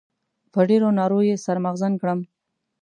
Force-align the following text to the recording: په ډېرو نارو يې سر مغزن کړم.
په 0.53 0.59
ډېرو 0.69 0.89
نارو 0.99 1.19
يې 1.27 1.35
سر 1.45 1.57
مغزن 1.65 1.93
کړم. 2.01 2.19